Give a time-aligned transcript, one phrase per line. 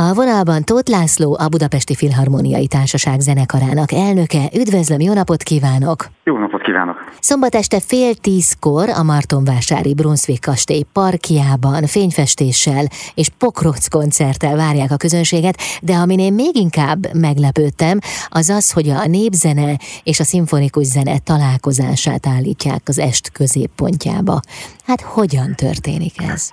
[0.00, 4.50] A vonalban Tóth László, a Budapesti Filharmoniai Társaság zenekarának elnöke.
[4.56, 6.06] Üdvözlöm, jó napot kívánok!
[6.24, 6.96] Jó napot kívánok!
[7.20, 12.84] Szombat este fél tízkor a Martonvásári Brunswick kastély parkjában fényfestéssel
[13.14, 17.98] és pokroc koncerttel várják a közönséget, de amin én még inkább meglepődtem,
[18.28, 24.40] az az, hogy a népzene és a szimfonikus zene találkozását állítják az est középpontjába.
[24.86, 26.50] Hát hogyan történik ez?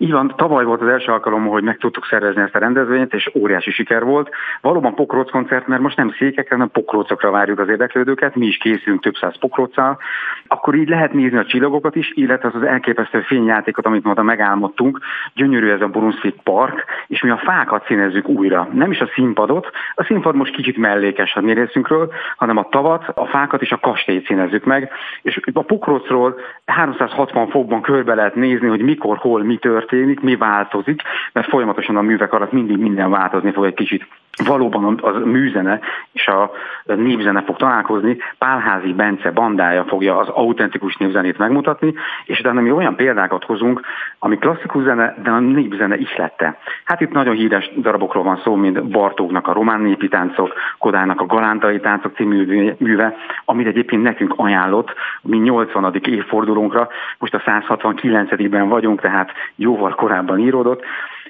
[0.00, 3.30] Így van, tavaly volt az első alkalom, hogy meg tudtuk szervezni ezt a rendezvényt, és
[3.34, 4.30] óriási siker volt.
[4.60, 9.02] Valóban pokróc koncert, mert most nem székekre, hanem pokrócokra várjuk az érdeklődőket, mi is készülünk
[9.02, 9.98] több száz pokróccal.
[10.46, 14.98] Akkor így lehet nézni a csillagokat is, illetve az az elképesztő fényjátékot, amit ma megálmodtunk.
[15.34, 18.68] Gyönyörű ez a Brunswick Park, és mi a fákat színezzük újra.
[18.72, 23.08] Nem is a színpadot, a színpad most kicsit mellékes a mi részünkről, hanem a tavat,
[23.14, 24.90] a fákat és a kastélyt színezzük meg.
[25.22, 30.36] És a pokrócról 360 fokban körbe lehet nézni, hogy mikor, hol, mi tört történik, mi
[30.36, 31.02] változik,
[31.32, 34.06] mert folyamatosan a művek alatt mindig minden változni fog egy kicsit.
[34.44, 35.80] Valóban az műzene
[36.12, 36.50] és a
[36.84, 42.96] népzene fog találkozni, Pálházi Bence bandája fogja az autentikus népzenét megmutatni, és utána mi olyan
[42.96, 43.80] példákat hozunk,
[44.18, 46.58] ami klasszikus zene, de a népzene is lette.
[46.84, 51.26] Hát itt nagyon híres darabokról van szó, mint Bartóknak a román népi táncok, Kodának a
[51.26, 56.00] galántai táncok című műve, amit egyébként nekünk ajánlott, mi 80.
[56.02, 60.84] évfordulónkra, most a 169-ben vagyunk, tehát jóval korábban íródott,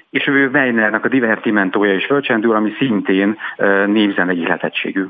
[0.09, 3.37] és ő Weinernek a divertimentója is fölcsendül, ami szintén
[3.85, 5.05] névzene ihletettségű.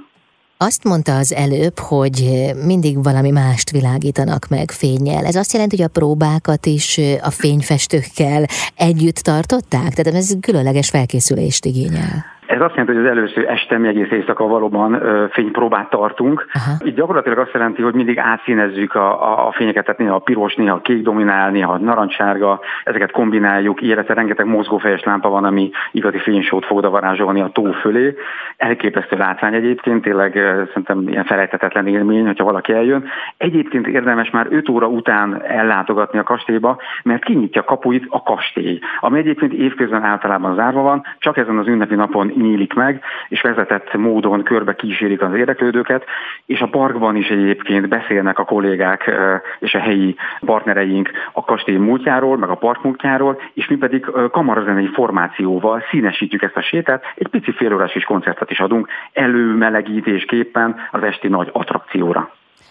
[0.58, 2.30] Azt mondta az előbb, hogy
[2.66, 5.26] mindig valami mást világítanak meg fényjel.
[5.26, 9.90] Ez azt jelenti, hogy a próbákat is a fényfestőkkel együtt tartották?
[9.94, 12.26] Tehát ez különleges felkészülést igényel.
[12.60, 16.46] Ez azt jelenti, hogy az előző este mi egész éjszaka valóban fénypróbát tartunk.
[16.54, 16.76] Aha.
[16.84, 20.76] Itt gyakorlatilag azt jelenti, hogy mindig átszínezzük a, a fényeket, tehát néha a piros, néha
[20.76, 26.18] a kék dominál, néha a narancssárga, ezeket kombináljuk, illetve rengeteg mozgófejes lámpa van, ami igazi
[26.18, 28.16] fénysót fog oda varázsolni a tó fölé.
[28.58, 30.34] Elképesztő látvány egyébként, tényleg
[30.68, 33.06] szerintem ilyen felejtetetlen élmény, hogyha valaki eljön.
[33.38, 39.20] Egyébként érdemes már 5 óra után ellátogatni a kastélyba, mert kinyitja kapuit a kastély, ami
[39.20, 44.44] egyébként évközben általában zárva van, csak ezen az ünnepi napon nyílik meg, és vezetett módon
[44.44, 46.04] körbe kísérik az érdeklődőket,
[46.46, 49.12] és a parkban is egyébként beszélnek a kollégák
[49.60, 50.16] és a helyi
[50.46, 56.58] partnereink a kastély múltjáról, meg a park múltjáról, és mi pedig kamarazenei formációval színesítjük ezt
[56.58, 62.30] a sétát, egy pici félórás is koncertet is adunk előmelegítésképpen az esti nagy attrakcióra.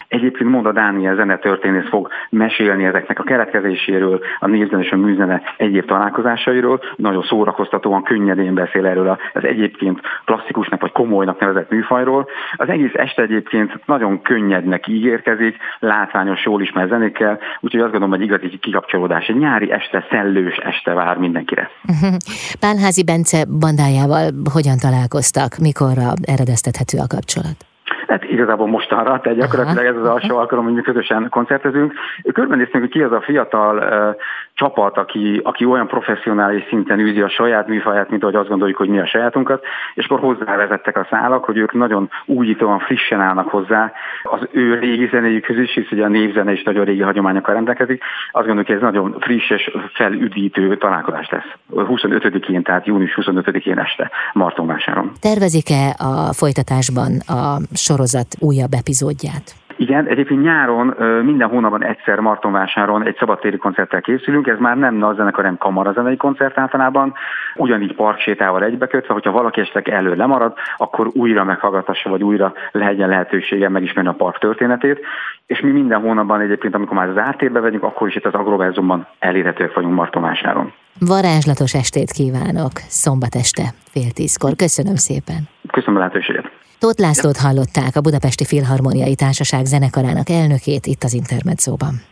[0.09, 5.85] Egyébként Monda Dániel zenetörténész fog mesélni ezeknek a keletkezéséről, a névzene és a műzene egyéb
[5.85, 6.81] találkozásairól.
[6.95, 12.27] Nagyon szórakoztatóan, könnyedén beszél erről az egyébként klasszikusnak vagy komolynak nevezett műfajról.
[12.55, 18.25] Az egész este egyébként nagyon könnyednek ígérkezik, látványos, jól ismer zenékkel, úgyhogy azt gondolom, hogy
[18.25, 19.27] igazi kikapcsolódás.
[19.27, 21.69] Egy nyári este, szellős este vár mindenkire.
[22.59, 27.68] Pálházi Bence bandájával hogyan találkoztak, mikorra eredeztethető a kapcsolat?
[28.09, 31.93] Hát igazából mostanra, tehát gyakorlatilag ez az alsó alkalom, hogy mi közösen koncertezünk.
[32.33, 34.15] Körbenéztünk, hogy ki az a fiatal uh,
[34.53, 38.89] csapat, aki, aki olyan professzionális szinten űzi a saját műfaját, mint ahogy azt gondoljuk, hogy
[38.89, 43.91] mi a sajátunkat, és akkor hozzávezettek a szálak, hogy ők nagyon újítóan, frissen állnak hozzá
[44.23, 48.03] az ő régi zenéjükhöz is, hisz ugye a névzene is nagyon régi hagyományokkal rendelkezik.
[48.31, 51.51] Azt gondoljuk, hogy ez nagyon friss és felüdítő találkozás lesz.
[51.71, 55.11] 25-én, tehát június 25-én este Martonvásáron.
[55.21, 57.57] Tervezik-e a folytatásban a
[57.99, 59.55] sorozat újabb epizódját?
[59.77, 65.43] Igen, egyébként nyáron minden hónapban egyszer Martonvásáron egy szabadtéri koncerttel készülünk, ez már nem zenekar,
[65.43, 67.13] hanem kamarazenei koncert általában,
[67.55, 73.69] ugyanígy parksétával egybekötve, hogyha valaki esetleg elő lemarad, akkor újra meghallgatassa, vagy újra legyen lehetősége
[73.69, 74.99] megismerni a park történetét,
[75.45, 79.07] és mi minden hónapban egyébként, amikor már az átérbe vegyünk, akkor is itt az Agroverzumban
[79.19, 80.73] elérhetőek vagyunk Martonvásáron.
[80.99, 84.51] Varázslatos estét kívánok, szombat este, fél tízkor.
[84.55, 85.41] Köszönöm szépen.
[85.71, 86.48] Köszönöm a lehetőséget.
[86.79, 92.09] Tóth Lászlót hallották, a Budapesti Filharmoniai Társaság zenekarának elnökét itt az Intermedzóban.